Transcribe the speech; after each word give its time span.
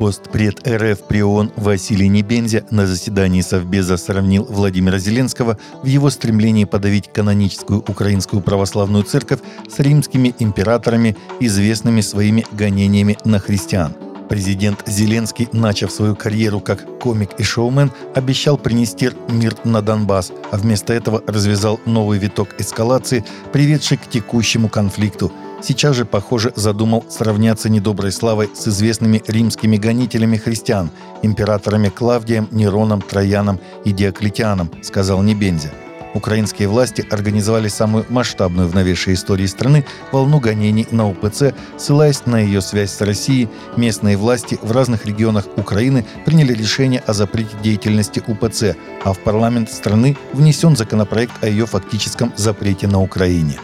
Постпред 0.00 0.66
РФ 0.66 1.02
при 1.08 1.22
ООН 1.22 1.52
Василий 1.56 2.08
Небензя 2.08 2.64
на 2.70 2.86
заседании 2.86 3.42
Совбеза 3.42 3.98
сравнил 3.98 4.46
Владимира 4.48 4.98
Зеленского 4.98 5.58
в 5.82 5.84
его 5.84 6.08
стремлении 6.08 6.64
подавить 6.64 7.12
каноническую 7.12 7.80
украинскую 7.80 8.40
православную 8.40 9.04
церковь 9.04 9.40
с 9.68 9.78
римскими 9.78 10.34
императорами, 10.38 11.18
известными 11.38 12.00
своими 12.00 12.46
гонениями 12.50 13.18
на 13.26 13.40
христиан. 13.40 13.92
Президент 14.30 14.82
Зеленский, 14.86 15.50
начав 15.52 15.92
свою 15.92 16.16
карьеру 16.16 16.60
как 16.60 16.98
комик 16.98 17.32
и 17.36 17.42
шоумен, 17.42 17.92
обещал 18.14 18.56
принести 18.56 19.10
мир 19.28 19.54
на 19.64 19.82
Донбасс, 19.82 20.32
а 20.50 20.56
вместо 20.56 20.94
этого 20.94 21.22
развязал 21.26 21.78
новый 21.84 22.18
виток 22.18 22.58
эскалации, 22.58 23.22
приведший 23.52 23.98
к 23.98 24.08
текущему 24.08 24.70
конфликту– 24.70 25.30
Сейчас 25.62 25.96
же, 25.96 26.04
похоже, 26.04 26.52
задумал 26.56 27.04
сравняться 27.08 27.68
недоброй 27.68 28.12
славой 28.12 28.50
с 28.54 28.66
известными 28.66 29.22
римскими 29.26 29.76
гонителями 29.76 30.36
христиан, 30.36 30.90
императорами 31.22 31.90
Клавдием, 31.90 32.48
Нероном, 32.50 33.02
Трояном 33.02 33.60
и 33.84 33.92
Диоклетианом, 33.92 34.70
сказал 34.82 35.22
Небензя. 35.22 35.70
Украинские 36.14 36.66
власти 36.66 37.06
организовали 37.08 37.68
самую 37.68 38.04
масштабную 38.08 38.68
в 38.68 38.74
новейшей 38.74 39.14
истории 39.14 39.46
страны 39.46 39.84
волну 40.10 40.40
гонений 40.40 40.88
на 40.90 41.08
УПЦ, 41.08 41.54
ссылаясь 41.78 42.26
на 42.26 42.40
ее 42.40 42.62
связь 42.62 42.92
с 42.92 43.00
Россией. 43.00 43.48
Местные 43.76 44.16
власти 44.16 44.58
в 44.60 44.72
разных 44.72 45.06
регионах 45.06 45.46
Украины 45.56 46.04
приняли 46.24 46.52
решение 46.52 47.00
о 47.06 47.12
запрете 47.12 47.56
деятельности 47.62 48.22
УПЦ, 48.26 48.76
а 49.04 49.12
в 49.12 49.20
парламент 49.20 49.70
страны 49.70 50.16
внесен 50.32 50.74
законопроект 50.74 51.44
о 51.44 51.48
ее 51.48 51.66
фактическом 51.66 52.32
запрете 52.36 52.88
на 52.88 53.00
Украине. 53.00 53.58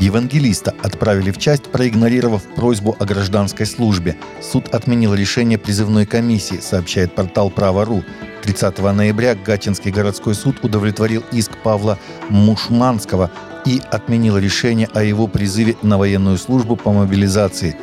Евангелиста 0.00 0.74
отправили 0.82 1.32
в 1.32 1.38
часть, 1.38 1.64
проигнорировав 1.64 2.42
просьбу 2.54 2.96
о 3.00 3.04
гражданской 3.04 3.66
службе. 3.66 4.16
Суд 4.40 4.72
отменил 4.72 5.12
решение 5.14 5.58
призывной 5.58 6.06
комиссии, 6.06 6.60
сообщает 6.60 7.14
портал 7.14 7.50
«Право.ру». 7.50 8.04
30 8.42 8.78
ноября 8.78 9.34
Гатчинский 9.34 9.90
городской 9.90 10.34
суд 10.34 10.62
удовлетворил 10.62 11.24
иск 11.32 11.50
Павла 11.64 11.98
Мушманского 12.28 13.30
и 13.66 13.82
отменил 13.90 14.38
решение 14.38 14.88
о 14.94 15.02
его 15.02 15.26
призыве 15.26 15.76
на 15.82 15.98
военную 15.98 16.38
службу 16.38 16.76
по 16.76 16.92
мобилизации. 16.92 17.76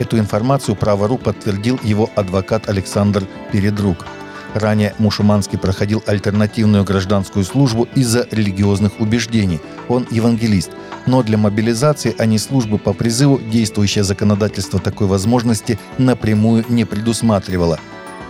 Эту 0.00 0.18
информацию 0.18 0.74
«Право.ру» 0.74 1.18
подтвердил 1.18 1.78
его 1.84 2.10
адвокат 2.16 2.68
Александр 2.68 3.28
Передруг. 3.52 4.04
Ранее 4.54 4.94
Мушуманский 4.98 5.58
проходил 5.58 6.02
альтернативную 6.06 6.84
гражданскую 6.84 7.44
службу 7.44 7.88
из-за 7.96 8.26
религиозных 8.30 9.00
убеждений. 9.00 9.60
Он 9.88 10.06
евангелист. 10.10 10.70
Но 11.06 11.22
для 11.24 11.36
мобилизации, 11.36 12.14
а 12.16 12.24
не 12.24 12.38
службы 12.38 12.78
по 12.78 12.92
призыву, 12.92 13.38
действующее 13.38 14.04
законодательство 14.04 14.78
такой 14.78 15.08
возможности 15.08 15.78
напрямую 15.98 16.64
не 16.68 16.84
предусматривало. 16.84 17.80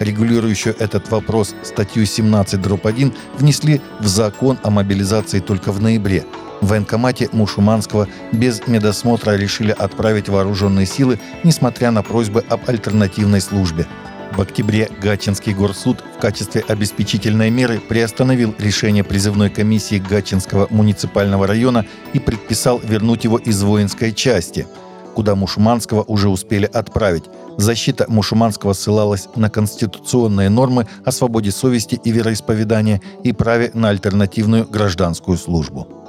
Регулирующую 0.01 0.75
этот 0.79 1.11
вопрос 1.11 1.55
статью 1.63 2.07
17 2.07 2.61
дробь 2.61 2.87
1 2.87 3.13
внесли 3.39 3.81
в 4.01 4.09
закон 4.09 4.59
о 4.63 4.71
мобилизации 4.71 5.41
только 5.41 5.73
в 5.73 5.81
ноябре. 5.81 6.25
В 6.63 6.69
военкомате 6.69 7.29
Мушуманского 7.33 8.09
без 8.33 8.67
медосмотра 8.67 9.37
решили 9.37 9.73
отправить 9.73 10.31
вооруженные 10.31 10.87
силы, 10.87 11.21
несмотря 11.45 11.91
на 11.91 12.03
просьбы 12.03 12.43
об 12.49 12.63
альтернативной 12.69 13.43
службе. 13.43 13.87
В 14.37 14.41
октябре 14.41 14.91
Гатчинский 15.01 15.55
горсуд 15.55 15.99
в 16.17 16.21
качестве 16.21 16.65
обеспечительной 16.67 17.51
меры 17.51 17.79
приостановил 17.79 18.53
решение 18.59 19.05
призывной 19.05 19.49
комиссии 19.49 19.99
Гатчинского 19.99 20.67
муниципального 20.71 21.47
района 21.47 21.87
и 22.15 22.19
предписал 22.19 22.81
вернуть 22.81 23.23
его 23.23 23.39
из 23.39 23.63
воинской 23.63 24.13
части, 24.13 24.67
куда 25.15 25.37
Мушманского 25.37 26.03
уже 26.03 26.29
успели 26.29 26.65
отправить. 26.67 27.25
Защита 27.59 28.07
Мушуманского 28.09 28.73
ссылалась 28.73 29.29
на 29.37 29.51
конституционные 29.51 30.49
нормы 30.49 30.89
о 31.05 31.13
свободе 31.13 31.53
совести 31.53 32.01
и 32.03 32.11
вероисповедания 32.11 33.01
и 33.23 33.33
праве 33.33 33.71
на 33.73 33.91
альтернативную 33.91 34.65
гражданскую 34.65 35.39
службу. 35.39 36.04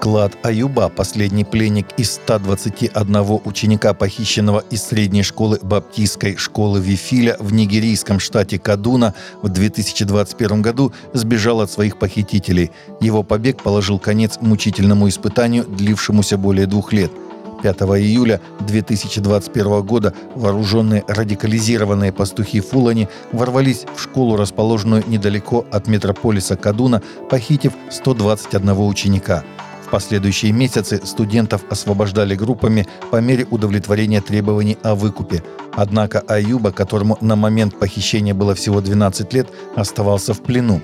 Клад 0.00 0.32
Аюба, 0.44 0.88
последний 0.88 1.44
пленник 1.44 1.86
из 1.96 2.12
121 2.12 3.40
ученика, 3.44 3.94
похищенного 3.94 4.62
из 4.70 4.84
средней 4.84 5.24
школы 5.24 5.58
баптистской 5.60 6.36
школы 6.36 6.80
Вифиля 6.80 7.36
в 7.40 7.52
нигерийском 7.52 8.20
штате 8.20 8.58
Кадуна 8.58 9.14
в 9.42 9.48
2021 9.48 10.62
году, 10.62 10.92
сбежал 11.12 11.60
от 11.60 11.70
своих 11.70 11.98
похитителей. 11.98 12.70
Его 13.00 13.24
побег 13.24 13.62
положил 13.62 13.98
конец 13.98 14.38
мучительному 14.40 15.08
испытанию, 15.08 15.64
длившемуся 15.64 16.38
более 16.38 16.66
двух 16.66 16.92
лет– 16.92 17.10
5 17.62 17.76
июля 17.80 18.40
2021 18.60 19.82
года 19.82 20.14
вооруженные 20.36 21.04
радикализированные 21.08 22.12
пастухи 22.12 22.60
Фулани 22.60 23.08
ворвались 23.32 23.84
в 23.96 24.00
школу, 24.00 24.36
расположенную 24.36 25.02
недалеко 25.08 25.66
от 25.72 25.88
метрополиса 25.88 26.56
Кадуна, 26.56 27.02
похитив 27.28 27.72
121 27.90 28.70
ученика– 28.78 29.42
в 29.88 29.90
последующие 29.90 30.52
месяцы 30.52 31.00
студентов 31.02 31.62
освобождали 31.70 32.34
группами 32.34 32.86
по 33.10 33.22
мере 33.22 33.46
удовлетворения 33.50 34.20
требований 34.20 34.76
о 34.82 34.94
выкупе. 34.94 35.42
Однако 35.72 36.20
Аюба, 36.28 36.72
которому 36.72 37.16
на 37.22 37.36
момент 37.36 37.78
похищения 37.78 38.34
было 38.34 38.54
всего 38.54 38.82
12 38.82 39.32
лет, 39.32 39.48
оставался 39.76 40.34
в 40.34 40.42
плену. 40.42 40.82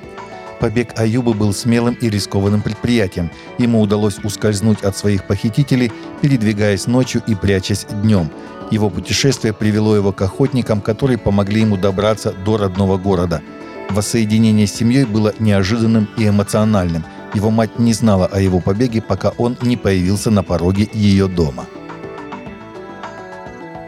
Побег 0.59 0.99
Аюба 0.99 1.35
был 1.35 1.53
смелым 1.53 1.93
и 2.01 2.09
рискованным 2.09 2.63
предприятием. 2.63 3.31
Ему 3.59 3.83
удалось 3.83 4.19
ускользнуть 4.25 4.83
от 4.83 4.97
своих 4.97 5.27
похитителей, 5.27 5.93
передвигаясь 6.23 6.87
ночью 6.87 7.23
и 7.27 7.35
прячась 7.35 7.87
днем. 8.03 8.31
Его 8.71 8.89
путешествие 8.89 9.53
привело 9.53 9.95
его 9.95 10.13
к 10.13 10.23
охотникам, 10.23 10.81
которые 10.81 11.19
помогли 11.19 11.61
ему 11.61 11.77
добраться 11.77 12.33
до 12.33 12.57
родного 12.57 12.97
города. 12.97 13.43
Воссоединение 13.91 14.67
с 14.67 14.73
семьей 14.73 15.05
было 15.05 15.35
неожиданным 15.39 16.09
и 16.17 16.27
эмоциональным. 16.27 17.05
Его 17.34 17.50
мать 17.50 17.78
не 17.78 17.93
знала 17.93 18.27
о 18.27 18.41
его 18.41 18.61
побеге, 18.61 19.03
пока 19.03 19.31
он 19.39 19.56
не 19.61 19.77
появился 19.77 20.31
на 20.31 20.43
пороге 20.43 20.89
ее 20.93 21.27
дома. 21.27 21.67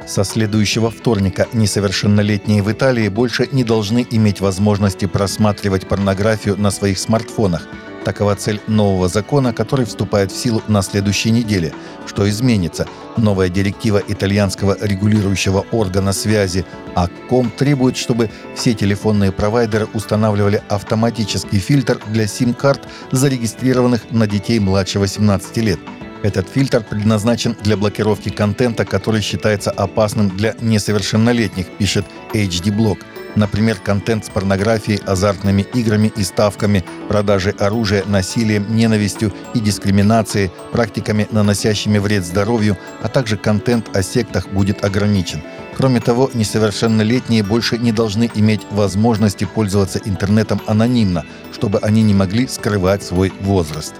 Со 0.06 0.24
следующего 0.24 0.90
вторника 0.90 1.48
несовершеннолетние 1.52 2.62
в 2.62 2.70
Италии 2.70 3.08
больше 3.08 3.48
не 3.50 3.64
должны 3.64 4.06
иметь 4.10 4.40
возможности 4.40 5.06
просматривать 5.06 5.88
порнографию 5.88 6.56
на 6.56 6.70
своих 6.70 6.98
смартфонах. 6.98 7.68
Такова 8.06 8.36
цель 8.36 8.60
нового 8.68 9.08
закона, 9.08 9.52
который 9.52 9.84
вступает 9.84 10.30
в 10.30 10.36
силу 10.36 10.62
на 10.68 10.82
следующей 10.82 11.32
неделе. 11.32 11.72
Что 12.06 12.28
изменится? 12.30 12.86
Новая 13.16 13.48
директива 13.48 14.00
итальянского 14.06 14.76
регулирующего 14.80 15.66
органа 15.72 16.12
связи 16.12 16.64
АККОМ 16.94 17.50
требует, 17.50 17.96
чтобы 17.96 18.30
все 18.54 18.74
телефонные 18.74 19.32
провайдеры 19.32 19.88
устанавливали 19.92 20.62
автоматический 20.68 21.58
фильтр 21.58 21.98
для 22.06 22.28
сим-карт, 22.28 22.80
зарегистрированных 23.10 24.12
на 24.12 24.28
детей 24.28 24.60
младше 24.60 25.00
18 25.00 25.56
лет– 25.56 25.80
этот 26.22 26.48
фильтр 26.48 26.82
предназначен 26.82 27.56
для 27.62 27.76
блокировки 27.76 28.30
контента, 28.30 28.84
который 28.84 29.20
считается 29.20 29.70
опасным 29.70 30.28
для 30.36 30.56
несовершеннолетних, 30.60 31.66
пишет 31.78 32.04
HD 32.32 32.74
Block. 32.76 32.98
Например, 33.36 33.76
контент 33.76 34.24
с 34.24 34.30
порнографией, 34.30 35.00
азартными 35.04 35.62
играми 35.74 36.10
и 36.16 36.24
ставками, 36.24 36.84
продажей 37.08 37.52
оружия, 37.52 38.02
насилием, 38.06 38.74
ненавистью 38.74 39.32
и 39.54 39.60
дискриминацией, 39.60 40.50
практиками, 40.72 41.28
наносящими 41.30 41.98
вред 41.98 42.24
здоровью, 42.24 42.78
а 43.02 43.08
также 43.08 43.36
контент 43.36 43.94
о 43.94 44.02
сектах 44.02 44.48
будет 44.48 44.84
ограничен. 44.84 45.42
Кроме 45.76 46.00
того, 46.00 46.30
несовершеннолетние 46.32 47.42
больше 47.42 47.76
не 47.76 47.92
должны 47.92 48.30
иметь 48.34 48.62
возможности 48.70 49.44
пользоваться 49.44 50.00
интернетом 50.02 50.62
анонимно, 50.66 51.24
чтобы 51.52 51.78
они 51.80 52.02
не 52.02 52.14
могли 52.14 52.48
скрывать 52.48 53.02
свой 53.02 53.30
возраст. 53.42 53.94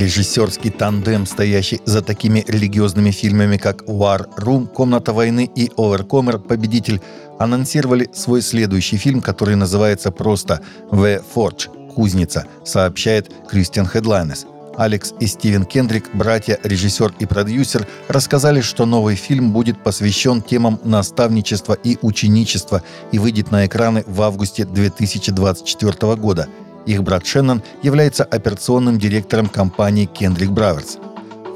Режиссерский 0.00 0.70
тандем, 0.70 1.26
стоящий 1.26 1.82
за 1.84 2.00
такими 2.00 2.42
религиозными 2.48 3.10
фильмами, 3.10 3.58
как 3.58 3.82
«War 3.82 4.26
Room», 4.38 4.66
«Комната 4.66 5.12
войны» 5.12 5.50
и 5.54 5.66
«Overcomer. 5.76 6.38
Победитель», 6.38 7.02
анонсировали 7.38 8.08
свой 8.14 8.40
следующий 8.40 8.96
фильм, 8.96 9.20
который 9.20 9.56
называется 9.56 10.10
просто 10.10 10.62
«The 10.90 11.22
Forge»— 11.34 11.92
«Кузница», 11.94 12.46
сообщает 12.64 13.30
Кристиан 13.50 13.86
Хедлайнес. 13.86 14.46
Алекс 14.78 15.12
и 15.20 15.26
Стивен 15.26 15.66
Кендрик, 15.66 16.08
братья, 16.14 16.58
режиссер 16.62 17.12
и 17.18 17.26
продюсер, 17.26 17.86
рассказали, 18.08 18.62
что 18.62 18.86
новый 18.86 19.16
фильм 19.16 19.52
будет 19.52 19.82
посвящен 19.82 20.40
темам 20.40 20.80
наставничества 20.82 21.74
и 21.74 21.98
ученичества 22.00 22.82
и 23.12 23.18
выйдет 23.18 23.50
на 23.50 23.66
экраны 23.66 24.02
в 24.06 24.22
августе 24.22 24.64
2024 24.64 26.16
года– 26.16 26.48
их 26.86 27.02
брат 27.02 27.26
Шеннон 27.26 27.62
является 27.82 28.24
операционным 28.24 28.98
директором 28.98 29.48
компании 29.48 30.08
Kendrick 30.12 30.48
Brothers. 30.48 30.98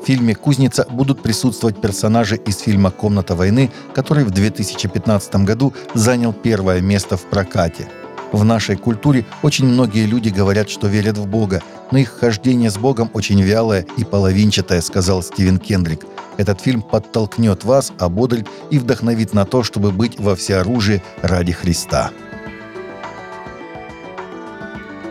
В 0.03 0.07
фильме 0.07 0.35
«Кузница» 0.35 0.87
будут 0.91 1.23
присутствовать 1.23 1.81
персонажи 1.81 2.37
из 2.37 2.59
фильма 2.59 2.91
«Комната 2.91 3.35
войны», 3.35 3.71
который 3.95 4.25
в 4.25 4.31
2015 4.31 5.37
году 5.37 5.73
занял 5.95 6.33
первое 6.33 6.83
место 6.83 7.17
в 7.17 7.23
прокате. 7.23 7.89
В 8.31 8.45
нашей 8.45 8.77
культуре 8.77 9.25
очень 9.43 9.65
многие 9.65 10.07
люди 10.07 10.29
говорят, 10.29 10.69
что 10.69 10.89
верят 10.89 11.17
в 11.17 11.27
Бога, 11.27 11.63
но 11.91 11.99
их 11.99 12.11
хождение 12.11 12.71
с 12.71 12.77
Богом 12.77 13.09
очень 13.15 13.41
вялое 13.41 13.87
и 13.97 14.05
половинчатое, 14.05 14.81
сказал 14.81 15.23
Стивен 15.23 15.59
Кендрик. 15.59 16.05
Этот 16.37 16.61
фильм 16.61 16.83
подтолкнет 16.83 17.65
вас, 17.65 17.93
ободрит 17.99 18.49
и 18.71 18.79
вдохновит 18.79 19.35
на 19.35 19.45
то, 19.45 19.63
чтобы 19.63 19.93
быть 19.93 20.19
во 20.19 20.35
всеоружии 20.35 21.03
ради 21.23 21.53
Христа. 21.53 22.11